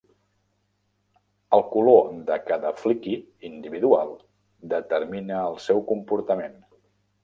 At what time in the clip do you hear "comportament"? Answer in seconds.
5.95-6.63